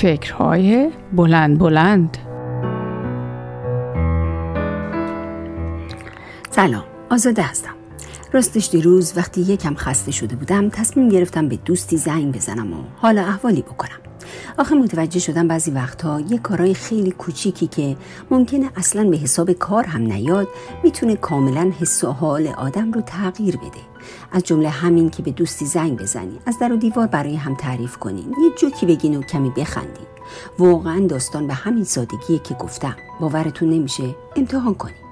فکرهای 0.00 0.90
بلند 1.12 1.58
بلند. 1.58 2.18
سلام 6.50 6.84
آزاده 7.10 7.42
هستم. 7.42 7.75
راستش 8.36 8.68
دیروز 8.68 9.12
وقتی 9.16 9.40
یکم 9.40 9.74
خسته 9.74 10.12
شده 10.12 10.36
بودم 10.36 10.68
تصمیم 10.68 11.08
گرفتم 11.08 11.48
به 11.48 11.56
دوستی 11.56 11.96
زنگ 11.96 12.34
بزنم 12.34 12.72
و 12.72 12.76
حالا 12.96 13.22
احوالی 13.22 13.62
بکنم. 13.62 13.98
آخه 14.58 14.74
متوجه 14.74 15.20
شدم 15.20 15.48
بعضی 15.48 15.70
وقتها 15.70 16.20
یه 16.20 16.38
کارهای 16.38 16.74
خیلی 16.74 17.10
کوچیکی 17.10 17.66
که 17.66 17.96
ممکنه 18.30 18.70
اصلا 18.76 19.04
به 19.10 19.16
حساب 19.16 19.52
کار 19.52 19.84
هم 19.84 20.00
نیاد 20.02 20.48
می‌تونه 20.84 21.16
کاملا 21.16 21.72
حس 21.80 22.04
و 22.04 22.12
حال 22.12 22.46
آدم 22.46 22.92
رو 22.92 23.00
تغییر 23.00 23.56
بده. 23.56 23.80
از 24.32 24.42
جمله 24.42 24.68
همین 24.68 25.10
که 25.10 25.22
به 25.22 25.30
دوستی 25.30 25.66
زنگ 25.66 25.98
بزنی 25.98 26.38
از 26.46 26.58
در 26.58 26.72
و 26.72 26.76
دیوار 26.76 27.06
برای 27.06 27.36
هم 27.36 27.54
تعریف 27.54 27.96
کنین 27.96 28.28
یه 28.28 28.50
جوکی 28.58 28.86
بگین 28.86 29.16
و 29.16 29.22
کمی 29.22 29.50
بخندین. 29.50 30.06
واقعا 30.58 31.06
داستان 31.06 31.46
به 31.46 31.54
همین 31.54 31.84
سادگیه 31.84 32.38
که 32.38 32.54
گفتم. 32.54 32.96
باورتون 33.20 33.70
نمیشه؟ 33.70 34.14
امتحان 34.36 34.74
کنین. 34.74 35.05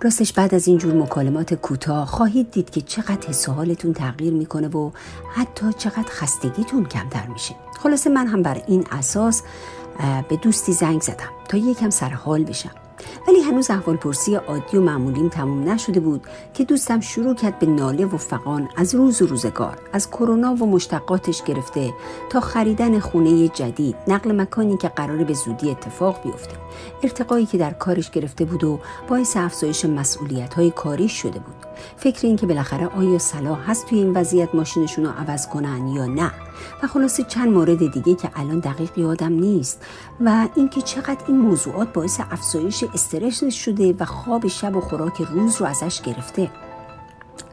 راستش 0.00 0.32
بعد 0.32 0.54
از 0.54 0.68
این 0.68 0.78
جور 0.78 0.94
مکالمات 0.94 1.54
کوتاه 1.54 2.06
خواهید 2.06 2.50
دید 2.50 2.70
که 2.70 2.80
چقدر 2.80 3.28
حس 3.28 3.48
تغییر 3.94 4.32
می‌کنه 4.32 4.68
و 4.68 4.90
حتی 5.34 5.72
چقدر 5.72 6.08
خستگیتون 6.08 6.84
کمتر 6.84 7.26
میشه. 7.26 7.54
خلاصه 7.82 8.10
من 8.10 8.26
هم 8.26 8.42
بر 8.42 8.62
این 8.66 8.86
اساس 8.90 9.42
به 10.28 10.36
دوستی 10.36 10.72
زنگ 10.72 11.00
زدم 11.00 11.30
تا 11.48 11.56
یکم 11.56 11.90
سر 11.90 12.08
حال 12.08 12.44
بشم. 12.44 12.70
ولی 13.28 13.40
هنوز 13.40 13.70
احوال 13.70 13.96
پرسی 13.96 14.34
عادی 14.34 14.76
و 14.76 14.80
معمولیم 14.80 15.28
تموم 15.28 15.68
نشده 15.68 16.00
بود 16.00 16.26
که 16.54 16.64
دوستم 16.64 17.00
شروع 17.00 17.34
کرد 17.34 17.58
به 17.58 17.66
ناله 17.66 18.04
و 18.04 18.16
فقان 18.16 18.68
از 18.76 18.94
روز 18.94 19.22
و 19.22 19.26
روزگار 19.26 19.78
از 19.92 20.10
کرونا 20.10 20.54
و 20.54 20.66
مشتقاتش 20.66 21.42
گرفته 21.42 21.94
تا 22.30 22.40
خریدن 22.40 22.98
خونه 22.98 23.48
جدید 23.48 23.96
نقل 24.08 24.40
مکانی 24.40 24.76
که 24.76 24.88
قرار 24.88 25.24
به 25.24 25.34
زودی 25.34 25.70
اتفاق 25.70 26.22
بیفته. 26.22 26.56
ارتقایی 27.02 27.46
که 27.46 27.58
در 27.58 27.70
کارش 27.70 28.10
گرفته 28.10 28.44
بود 28.44 28.64
و 28.64 28.80
باعث 29.08 29.36
افزایش 29.36 29.84
مسئولیت 29.84 30.54
های 30.54 30.70
کاریش 30.70 31.12
شده 31.12 31.38
بود. 31.38 31.66
فکر 31.96 32.26
این 32.26 32.36
که 32.36 32.46
بالاخره 32.46 32.86
آیا 32.86 33.18
صلاح 33.18 33.70
هست 33.70 33.86
توی 33.86 33.98
این 33.98 34.12
وضعیت 34.12 34.54
ماشینشون 34.54 35.04
رو 35.04 35.10
عوض 35.10 35.48
کنن 35.48 35.88
یا 35.88 36.06
نه؟ 36.06 36.30
و 36.82 36.86
خلاصه 36.86 37.22
چند 37.22 37.52
مورد 37.52 37.90
دیگه 37.92 38.14
که 38.14 38.30
الان 38.34 38.58
دقیق 38.58 38.98
یادم 38.98 39.32
نیست 39.32 39.86
و 40.20 40.48
اینکه 40.54 40.82
چقدر 40.82 41.24
این 41.26 41.38
موضوعات 41.38 41.92
باعث 41.92 42.20
افزایش 42.30 42.84
استرس 43.24 43.54
شده 43.54 43.94
و 43.98 44.04
خواب 44.04 44.46
شب 44.46 44.76
و 44.76 44.80
خوراک 44.80 45.22
روز 45.22 45.60
رو 45.60 45.66
ازش 45.66 46.00
گرفته. 46.02 46.50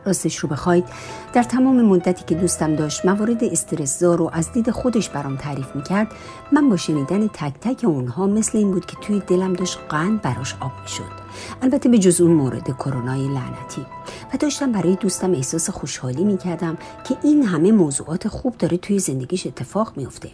راستش 0.05 0.37
رو 0.37 0.49
بخواید 0.49 0.85
در 1.33 1.43
تمام 1.43 1.81
مدتی 1.81 2.23
که 2.27 2.35
دوستم 2.35 2.75
داشت 2.75 3.05
موارد 3.05 3.43
استرسزا 3.43 4.15
رو 4.15 4.29
از 4.33 4.51
دید 4.51 4.71
خودش 4.71 5.09
برام 5.09 5.37
تعریف 5.37 5.75
می‌کرد 5.75 6.07
من 6.51 6.69
با 6.69 6.77
شنیدن 6.77 7.27
تک 7.27 7.53
تک 7.61 7.83
اونها 7.83 8.27
مثل 8.27 8.57
این 8.57 8.71
بود 8.71 8.85
که 8.85 8.95
توی 9.01 9.19
دلم 9.19 9.53
داشت 9.53 9.79
قند 9.89 10.21
براش 10.21 10.55
آب 10.59 10.71
می‌شد. 10.81 11.23
البته 11.61 11.89
به 11.89 11.99
جز 11.99 12.21
اون 12.21 12.31
مورد 12.31 12.77
کرونای 12.77 13.27
لعنتی. 13.27 13.85
و 14.33 14.37
داشتم 14.39 14.71
برای 14.71 14.95
دوستم 14.95 15.31
احساس 15.31 15.69
خوشحالی 15.69 16.23
می‌کردم 16.23 16.77
که 17.03 17.17
این 17.23 17.43
همه 17.43 17.71
موضوعات 17.71 18.27
خوب 18.27 18.57
داره 18.57 18.77
توی 18.77 18.99
زندگیش 18.99 19.47
اتفاق 19.47 19.93
میفته 19.95 20.29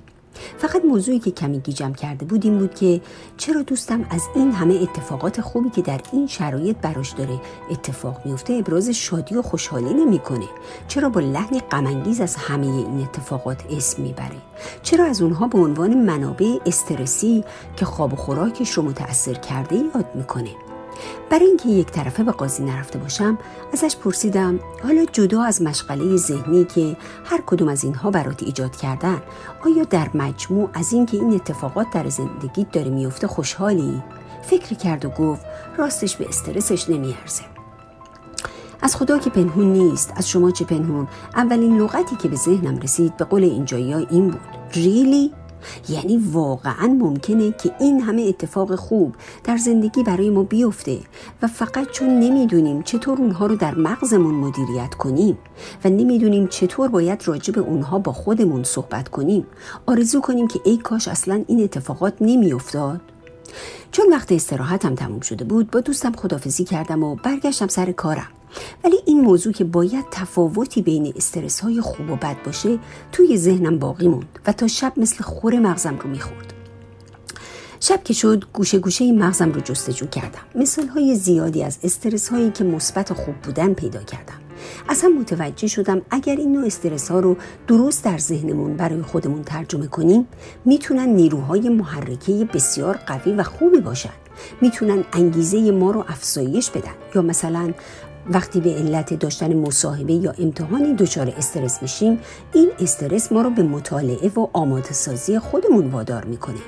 فقط 0.58 0.86
موضوعی 0.86 1.20
که 1.20 1.32
کمی 1.32 1.60
گیجم 1.60 1.94
کرده 1.94 2.26
بود 2.26 2.46
این 2.46 2.58
بود 2.58 2.76
که 2.76 3.02
چرا 3.38 3.62
دوستم 3.62 4.06
از 4.10 4.22
این 4.36 4.52
همه 4.52 4.74
اتفاقات 4.74 5.42
خوبی 5.42 5.70
که 5.70 5.82
در 5.82 6.02
این 6.12 6.28
شرایط 6.28 6.78
براش 6.78 7.12
داره 7.12 7.40
اتفاق 7.72 8.26
میفته 8.26 8.54
ابراز 8.54 8.90
شادی 8.90 9.36
و 9.36 9.42
خوشحالی 9.42 9.94
نمی‌کنه؟ 9.94 10.46
چرا 10.88 11.10
با 11.10 11.22
لحنی 11.22 11.60
غمانگیز 11.60 12.22
از 12.22 12.36
همه 12.36 12.66
این 12.66 13.02
اتفاقات 13.02 13.64
اسم 13.70 14.02
می‌بره؟ 14.02 14.38
چرا 14.84 15.06
از 15.06 15.22
اونها 15.22 15.48
به 15.48 15.58
عنوان 15.58 15.98
منابع 15.98 16.58
استرسی 16.66 17.44
که 17.76 17.86
خواب 17.86 18.14
و 18.14 18.16
خوراکش 18.16 18.72
رو 18.72 18.84
متأثر 18.84 19.34
کرده 19.34 19.76
یاد 19.76 20.06
می‌کنه؟ 20.16 20.69
برای 21.30 21.46
اینکه 21.46 21.70
یک 21.70 21.88
طرفه 21.88 22.24
به 22.24 22.32
قاضی 22.32 22.64
نرفته 22.64 23.00
باشم 23.00 23.38
ازش 23.74 23.96
پرسیدم 23.96 24.60
حالا 24.84 25.06
جدا 25.12 25.44
از 25.44 25.62
مشغله 25.62 26.16
ذهنی 26.16 26.66
که 26.66 26.98
هر 27.26 27.42
کدوم 27.46 27.68
از 27.68 27.84
اینها 27.84 28.12
برات 28.12 28.44
ایجاد 28.44 28.76
کردن 28.76 29.22
آیا 29.66 29.84
در 29.84 30.10
مجموع 30.14 30.70
از 30.74 30.94
اینکه 30.94 31.18
این 31.18 31.34
اتفاقات 31.34 31.88
در 31.94 32.10
زندگی 32.10 32.68
داره 32.72 32.90
میفته 32.90 33.28
خوشحالی؟ 33.28 34.04
فکر 34.42 34.76
کرد 34.76 35.06
و 35.06 35.10
گفت 35.10 35.46
راستش 35.78 36.16
به 36.16 36.30
استرسش 36.30 36.90
نمیارزه. 36.90 37.44
از 38.82 38.96
خدا 38.96 39.18
که 39.18 39.30
پنهون 39.30 39.74
نیست 39.74 40.14
از 40.16 40.30
شما 40.30 40.52
چه 40.52 40.66
پنهون؟ 40.66 41.08
اولین 41.36 41.82
لغتی 41.82 42.16
که 42.16 42.28
به 42.28 42.36
ذهنم 42.36 42.80
رسید 42.80 43.18
به 43.18 43.26
قول 43.26 43.44
اینجایی 43.44 43.94
این 43.94 44.28
بود. 44.32 44.42
ریلی 44.74 45.34
یعنی 45.90 46.18
واقعا 46.18 46.88
ممکنه 46.88 47.52
که 47.52 47.72
این 47.80 48.02
همه 48.02 48.22
اتفاق 48.22 48.76
خوب 48.76 49.16
در 49.44 49.58
زندگی 49.58 50.04
برای 50.04 50.30
ما 50.30 50.44
بیفته 50.44 51.00
و 51.42 51.48
فقط 51.48 51.92
چون 51.92 52.20
نمی‌دونیم 52.20 52.82
چطور 52.82 53.18
اونها 53.18 53.46
رو 53.46 53.56
در 53.56 53.76
مغزمون 53.76 54.36
مدیریت 54.36 54.94
کنیم 54.94 55.38
و 55.86 55.90
نمی‌دونیم 55.90 56.48
چطور 56.48 56.90
باید 56.90 57.28
راجع 57.28 57.54
به 57.54 57.62
اونها 57.62 58.00
با 58.00 58.12
خودمون 58.12 58.64
صحبت 58.64 59.10
کنیم 59.10 59.46
آرزو 59.86 60.22
کنیم 60.22 60.48
که 60.48 60.60
ای 60.64 60.78
کاش 60.78 61.08
اصلا 61.08 61.44
این 61.48 61.64
اتفاقات 61.64 62.14
نمیافتاد. 62.22 63.02
چون 63.92 64.06
وقت 64.12 64.32
استراحتم 64.32 64.96
تموم 64.96 65.20
شده 65.20 65.44
بود 65.44 65.72
با 65.72 65.80
دوستم 65.80 66.12
خدافزی 66.12 66.64
کردم 66.64 67.04
و 67.04 67.16
برگشتم 67.16 67.68
سر 67.68 67.92
کارم. 67.92 68.28
ولی 68.84 68.96
این 69.06 69.22
موضوع 69.22 69.54
که 69.54 69.64
باید 69.64 70.06
تفاوتی 70.12 70.82
بین 70.82 71.14
استرس 71.16 71.60
های 71.60 71.82
خوب 71.82 72.10
و 72.10 72.16
بد 72.16 72.44
باشه 72.46 72.80
توی 73.12 73.38
ذهنم 73.38 73.80
باقی 73.80 74.08
موند 74.08 74.40
و 74.48 74.54
تا 74.54 74.68
شب 74.68 74.94
مثل 74.98 75.24
خور 75.24 75.60
مغزم 75.60 75.98
رو 75.98 76.10
می‌خورد. 76.10 76.54
شب 77.80 78.04
که 78.04 78.14
شد 78.14 78.46
گوشه 78.54 78.80
گوشه 78.80 79.12
مغزم 79.12 79.52
رو 79.52 79.62
جستجو 79.62 80.06
کردم. 80.06 80.42
مثال 80.56 80.88
های 80.88 81.16
زیادی 81.16 81.64
از 81.64 81.78
استرس 81.84 82.30
هایی 82.30 82.52
که 82.52 82.64
مثبت 82.64 83.14
خوب 83.14 83.36
بودن 83.36 83.74
پیدا 83.74 84.04
کردم. 84.04 84.49
اصلا 84.90 85.10
متوجه 85.10 85.68
شدم 85.68 86.02
اگر 86.12 86.36
این 86.36 86.52
نوع 86.52 86.66
استرس 86.66 87.12
ها 87.12 87.20
رو 87.20 87.38
درست 87.68 88.04
در 88.04 88.18
ذهنمون 88.18 88.74
برای 88.78 89.02
خودمون 89.02 89.44
ترجمه 89.44 89.88
کنیم 89.88 90.28
می‌تونن 90.66 91.10
نیروهای 91.10 91.70
محرکه 91.70 92.48
بسیار 92.54 92.98
قوی 92.98 93.34
و 93.34 93.44
خوبی 93.44 93.80
باشن. 93.80 94.10
می‌تونن 94.62 95.04
انگیزه 95.14 95.72
ما 95.72 95.92
رو 95.92 96.00
افزایش 96.08 96.70
بدن. 96.70 96.94
یا 97.16 97.22
مثلا 97.22 97.74
وقتی 98.30 98.62
به 98.62 98.74
علت 98.74 99.14
داشتن 99.14 99.56
مصاحبه 99.56 100.14
یا 100.14 100.34
امتحانی 100.38 100.94
دچار 100.94 101.34
استرس 101.38 101.82
میشیم 101.82 102.20
این 102.54 102.72
استرس 102.80 103.32
ما 103.32 103.42
رو 103.42 103.50
به 103.50 103.64
مطالعه 103.64 104.32
و 104.36 104.48
آماده 104.54 104.94
سازی 104.94 105.40
خودمون 105.40 105.88
وادار 105.88 106.26
می‌کنه. 106.26 106.60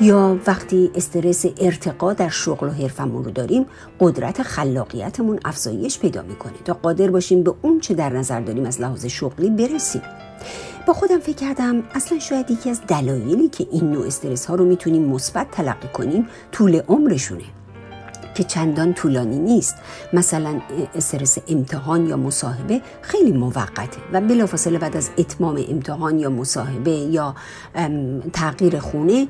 یا 0.00 0.38
وقتی 0.46 0.90
استرس 0.94 1.44
ارتقا 1.60 2.12
در 2.12 2.28
شغل 2.28 2.68
و 2.68 2.70
حرفمون 2.70 3.24
رو 3.24 3.30
داریم 3.30 3.66
قدرت 4.00 4.42
خلاقیتمون 4.42 5.40
افزایش 5.44 5.98
پیدا 5.98 6.22
می‌کنه 6.22 6.52
تا 6.64 6.74
قادر 6.74 7.10
باشیم 7.10 7.42
به 7.42 7.54
اون 7.62 7.80
چه 7.80 7.94
در 7.94 8.10
نظر 8.10 8.40
داریم 8.40 8.64
از 8.64 8.80
لحاظ 8.80 9.06
شغلی 9.06 9.50
برسیم. 9.50 10.02
با 10.86 10.92
خودم 10.92 11.18
فکر 11.18 11.36
کردم 11.36 11.82
اصلا 11.94 12.18
شاید 12.18 12.50
یکی 12.50 12.70
از 12.70 12.80
دلایلی 12.88 13.48
که 13.48 13.66
این 13.72 13.90
نوع 13.90 14.06
استرس 14.06 14.46
ها 14.46 14.54
رو 14.54 14.64
می‌تونیم 14.64 15.02
مثبت 15.02 15.50
تلقی 15.50 15.88
کنیم 15.88 16.28
طول 16.52 16.80
عمرشونه. 16.88 17.44
که 18.34 18.44
چندان 18.44 18.94
طولانی 18.94 19.38
نیست. 19.38 19.76
مثلا 20.12 20.60
استرس 20.94 21.38
امتحان 21.48 22.06
یا 22.06 22.16
مصاحبه 22.16 22.80
خیلی 23.02 23.32
موقته 23.32 23.98
و 24.12 24.20
بلافاصله 24.20 24.78
بعد 24.78 24.96
از 24.96 25.10
اتمام 25.18 25.64
امتحان 25.68 26.18
یا 26.18 26.30
مصاحبه 26.30 26.90
یا 26.90 27.34
تغییر 28.32 28.78
خونه 28.78 29.26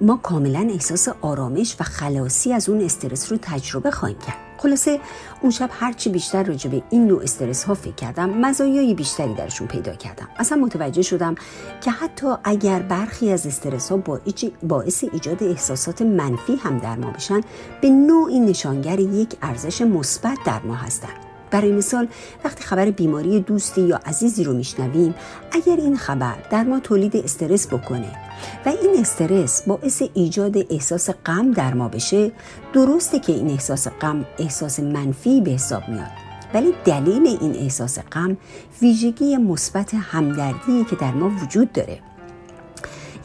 ما 0.00 0.20
کاملا 0.22 0.68
احساس 0.72 1.08
آرامش 1.20 1.76
و 1.80 1.84
خلاصی 1.84 2.52
از 2.52 2.68
اون 2.68 2.80
استرس 2.80 3.32
رو 3.32 3.38
تجربه 3.42 3.90
خواهیم 3.90 4.18
کرد. 4.18 4.36
خلاصه 4.58 5.00
اون 5.42 5.50
شب 5.50 5.70
هرچی 5.72 6.10
بیشتر 6.10 6.42
راجع 6.42 6.70
به 6.70 6.82
این 6.90 7.06
نوع 7.06 7.22
استرس 7.22 7.64
ها 7.64 7.74
فکر 7.74 7.94
کردم 7.94 8.30
مزایای 8.30 8.94
بیشتری 8.94 9.34
درشون 9.34 9.66
پیدا 9.66 9.94
کردم. 9.94 10.28
اصلا 10.36 10.58
متوجه 10.58 11.02
شدم 11.02 11.34
که 11.80 11.90
حتی 11.90 12.26
اگر 12.44 12.82
برخی 12.82 13.32
از 13.32 13.46
استرس 13.46 13.92
ها 13.92 14.02
باعث 14.62 15.04
ایجاد 15.12 15.42
احساسات 15.42 16.02
منفی 16.02 16.56
هم 16.56 16.78
در 16.78 16.96
ما 16.96 17.10
بشن 17.10 17.40
به 17.80 17.90
نوعی 17.90 18.40
نشانگر 18.40 19.00
یک 19.00 19.36
ارزش 19.42 19.82
مثبت 19.82 20.38
در 20.46 20.60
ما 20.62 20.74
هستند 20.74 21.27
برای 21.50 21.72
مثال 21.72 22.08
وقتی 22.44 22.64
خبر 22.64 22.90
بیماری 22.90 23.40
دوستی 23.40 23.80
یا 23.80 24.00
عزیزی 24.06 24.44
رو 24.44 24.54
میشنویم 24.54 25.14
اگر 25.52 25.76
این 25.76 25.96
خبر 25.96 26.34
در 26.50 26.62
ما 26.62 26.80
تولید 26.80 27.16
استرس 27.16 27.66
بکنه 27.66 28.12
و 28.66 28.68
این 28.68 29.00
استرس 29.00 29.62
باعث 29.62 30.02
ایجاد 30.14 30.56
احساس 30.70 31.10
غم 31.26 31.52
در 31.52 31.74
ما 31.74 31.88
بشه 31.88 32.32
درسته 32.72 33.18
که 33.18 33.32
این 33.32 33.50
احساس 33.50 33.88
غم 33.88 34.26
احساس 34.38 34.80
منفی 34.80 35.40
به 35.40 35.50
حساب 35.50 35.88
میاد 35.88 36.10
ولی 36.54 36.74
دلیل 36.84 37.38
این 37.40 37.56
احساس 37.56 37.98
غم 38.12 38.36
ویژگی 38.82 39.36
مثبت 39.36 39.94
همدردی 39.94 40.84
که 40.90 40.96
در 40.96 41.12
ما 41.12 41.30
وجود 41.42 41.72
داره. 41.72 41.98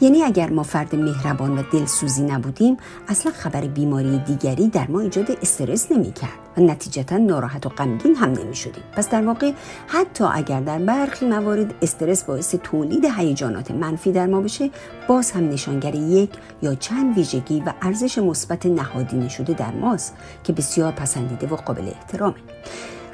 یعنی 0.00 0.22
اگر 0.22 0.50
ما 0.50 0.62
فرد 0.62 0.96
مهربان 0.96 1.58
و 1.58 1.62
دلسوزی 1.72 2.22
نبودیم 2.22 2.76
اصلا 3.08 3.32
خبر 3.32 3.60
بیماری 3.60 4.18
دیگری 4.18 4.68
در 4.68 4.86
ما 4.86 5.00
ایجاد 5.00 5.30
استرس 5.42 5.92
نمی‌کرد. 5.92 6.43
و 6.56 6.60
نتیجتا 6.60 7.16
ناراحت 7.16 7.66
و 7.66 7.68
غمگین 7.68 8.14
هم 8.14 8.32
نمی 8.32 8.54
شدیم 8.54 8.82
پس 8.92 9.10
در 9.10 9.26
واقع 9.26 9.52
حتی 9.86 10.24
اگر 10.24 10.60
در 10.60 10.78
برخی 10.78 11.26
موارد 11.26 11.74
استرس 11.82 12.24
باعث 12.24 12.54
تولید 12.54 13.04
هیجانات 13.16 13.70
منفی 13.70 14.12
در 14.12 14.26
ما 14.26 14.40
بشه 14.40 14.70
باز 15.08 15.30
هم 15.30 15.48
نشانگر 15.48 15.94
یک 15.94 16.30
یا 16.62 16.74
چند 16.74 17.16
ویژگی 17.16 17.60
و 17.60 17.72
ارزش 17.82 18.18
مثبت 18.18 18.66
نهادینه 18.66 19.28
شده 19.28 19.52
در 19.52 19.70
ماست 19.70 20.16
که 20.44 20.52
بسیار 20.52 20.92
پسندیده 20.92 21.46
و 21.46 21.56
قابل 21.56 21.88
احترامه. 21.88 22.34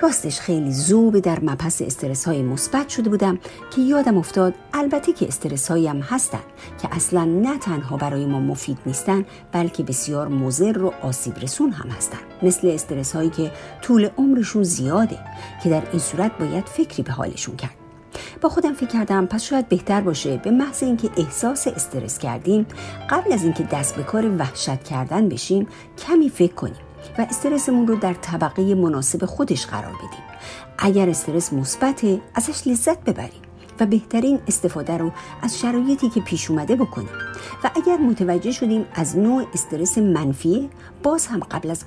راستش 0.03 0.41
خیلی 0.41 0.73
زوب 0.73 1.19
در 1.19 1.41
مپس 1.41 1.83
استرس 1.83 2.29
های 2.29 2.43
مثبت 2.43 2.89
شده 2.89 3.11
بودم 3.11 3.39
که 3.71 3.81
یادم 3.81 4.19
افتاد 4.19 4.55
البته 4.73 5.13
که 5.13 5.29
استرس 5.29 5.71
هایی 5.71 5.87
هستن 5.89 6.41
که 6.83 6.89
اصلا 6.95 7.25
نه 7.25 7.59
تنها 7.59 7.97
برای 7.97 8.27
ما 8.27 8.41
مفید 8.41 8.79
نیستن 8.87 9.25
بلکه 9.53 9.83
بسیار 9.83 10.29
مضر 10.29 10.83
و 10.83 10.93
آسیب 11.03 11.39
رسون 11.39 11.71
هم 11.71 11.91
هستن. 11.91 12.19
مثل 12.43 12.69
استرس 12.69 13.17
هایی 13.17 13.31
که 13.31 13.53
طول 13.83 14.09
عمرشون 14.19 14.63
زیاده 14.63 15.19
که 15.63 15.71
در 15.71 15.83
این 15.91 15.99
صورت 15.99 16.39
باید 16.39 16.67
فکری 16.67 17.03
به 17.03 17.13
حالشون 17.13 17.57
کرد. 17.57 17.75
با 18.41 18.49
خودم 18.49 18.73
فکر 18.73 18.89
کردم 18.89 19.27
پس 19.27 19.43
شاید 19.43 19.69
بهتر 19.69 20.01
باشه 20.01 20.37
به 20.37 20.51
محض 20.51 20.83
اینکه 20.83 21.11
احساس 21.17 21.67
استرس 21.67 22.19
کردیم 22.19 22.67
قبل 23.11 23.33
از 23.33 23.45
اینکه 23.45 23.63
دست 23.63 23.97
به 23.97 24.03
کار 24.03 24.37
وحشت 24.37 24.85
کردن 24.85 25.29
بشیم 25.29 25.67
کمی 26.07 26.29
فکر 26.29 26.55
کنیم. 26.55 26.90
و 27.19 27.27
استرسمون 27.31 27.87
رو 27.87 27.97
در 27.97 28.15
طبقه 28.15 28.75
مناسب 28.75 29.25
خودش 29.25 29.67
قرار 29.67 29.95
بدیم. 29.95 30.25
اگر 30.79 31.09
استرس 31.09 31.53
مثبته 31.53 32.21
ازش 32.35 32.67
لذت 32.67 33.05
ببریم 33.05 33.43
و 33.81 33.87
بهترین 33.87 34.41
استفاده 34.49 34.99
رو 34.99 35.13
از 35.43 35.59
شرایطی 35.59 36.09
که 36.09 36.21
پیش 36.21 36.51
اومده 36.51 36.77
بکنیم. 36.77 37.09
و 37.65 37.71
اگر 37.75 37.97
متوجه 37.97 38.53
شدیم 38.53 38.87
از 38.95 39.19
نوع 39.19 39.47
استرس 39.55 39.99
منفیه 39.99 40.69
باز 41.03 41.27
هم 41.27 41.41
قبل 41.41 41.71
از 41.71 41.85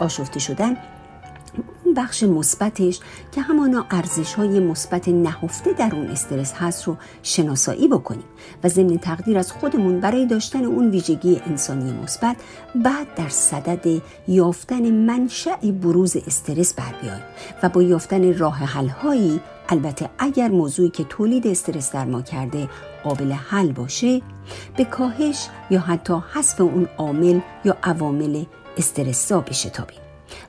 آشفته 0.00 0.40
شدن 0.40 0.76
اون 1.84 1.94
بخش 1.94 2.22
مثبتش 2.22 3.00
که 3.32 3.40
همانا 3.40 3.86
ارزش 3.90 4.34
های 4.34 4.60
مثبت 4.60 5.08
نهفته 5.08 5.72
در 5.72 5.94
اون 5.94 6.06
استرس 6.06 6.52
هست 6.52 6.84
رو 6.84 6.96
شناسایی 7.22 7.88
بکنیم 7.88 8.24
و 8.64 8.68
ضمن 8.68 8.98
تقدیر 8.98 9.38
از 9.38 9.52
خودمون 9.52 10.00
برای 10.00 10.26
داشتن 10.26 10.64
اون 10.64 10.90
ویژگی 10.90 11.40
انسانی 11.46 11.92
مثبت 11.92 12.36
بعد 12.74 13.14
در 13.16 13.28
صدد 13.28 14.02
یافتن 14.28 14.90
منشأ 14.90 15.56
بروز 15.82 16.16
استرس 16.16 16.74
بر 16.74 16.94
بیایم 17.02 17.22
و 17.62 17.68
با 17.68 17.82
یافتن 17.82 18.38
راه 18.38 18.56
حل 18.56 18.88
هایی 18.88 19.40
البته 19.68 20.10
اگر 20.18 20.48
موضوعی 20.48 20.90
که 20.90 21.04
تولید 21.04 21.46
استرس 21.46 21.92
در 21.92 22.04
ما 22.04 22.22
کرده 22.22 22.68
قابل 23.04 23.32
حل 23.32 23.72
باشه 23.72 24.22
به 24.76 24.84
کاهش 24.84 25.48
یا 25.70 25.80
حتی 25.80 26.14
حذف 26.32 26.60
اون 26.60 26.88
عامل 26.98 27.40
یا 27.64 27.76
عوامل 27.82 28.44
استرسا 28.76 29.40
بشتابیم 29.40 30.03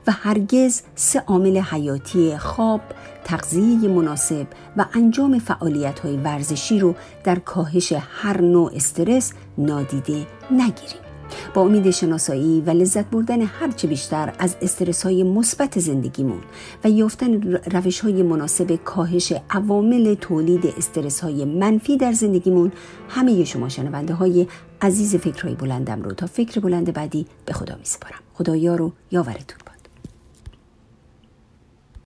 و 0.06 0.12
هرگز 0.12 0.82
سه 0.94 1.20
عامل 1.20 1.58
حیاتی 1.58 2.38
خواب، 2.38 2.80
تغذیه 3.24 3.88
مناسب 3.88 4.46
و 4.76 4.86
انجام 4.94 5.38
فعالیت 5.38 5.98
های 5.98 6.16
ورزشی 6.16 6.78
رو 6.78 6.94
در 7.24 7.38
کاهش 7.38 7.92
هر 7.92 8.40
نوع 8.40 8.70
استرس 8.74 9.32
نادیده 9.58 10.26
نگیریم. 10.50 11.06
با 11.54 11.62
امید 11.62 11.90
شناسایی 11.90 12.60
و 12.60 12.70
لذت 12.70 13.06
بردن 13.06 13.42
هرچه 13.42 13.88
بیشتر 13.88 14.32
از 14.38 14.56
استرس 14.62 15.02
های 15.02 15.22
مثبت 15.22 15.78
زندگیمون 15.78 16.40
و 16.84 16.90
یافتن 16.90 17.42
روش 17.52 18.00
های 18.00 18.22
مناسب 18.22 18.76
کاهش 18.84 19.32
عوامل 19.50 20.14
تولید 20.14 20.66
استرس 20.78 21.20
های 21.20 21.44
منفی 21.44 21.96
در 21.96 22.12
زندگیمون 22.12 22.72
همه 23.08 23.44
شما 23.44 23.68
شنونده 23.68 24.14
های 24.14 24.46
عزیز 24.82 25.16
فکرهای 25.16 25.54
بلندم 25.54 26.02
رو 26.02 26.12
تا 26.12 26.26
فکر 26.26 26.60
بلند 26.60 26.92
بعدی 26.92 27.26
به 27.46 27.52
خدا 27.52 27.74
می 27.74 27.84
سپارم 27.84 28.20
خدایا 28.34 28.74
رو 28.74 28.92
یاورتون 29.10 29.65